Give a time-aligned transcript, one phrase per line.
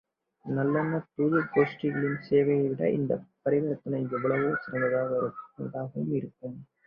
[0.45, 6.57] நல்லெண்ணத் தூது கோஷ்டிகளின் சேவையைவிட இந்தப் பரிவர்த்தனை எவ்வளவோ சிறந்ததாகவும் இருக்கும்.